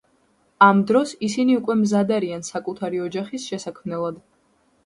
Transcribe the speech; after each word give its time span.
ამ 0.67 0.79
დროს 0.91 1.11
ისინი 1.27 1.57
უკვე 1.59 1.75
მზად 1.83 2.13
არიან 2.17 2.43
საკუთარი 2.49 3.05
ოჯახის 3.09 3.47
შესაქმნელად. 3.53 4.19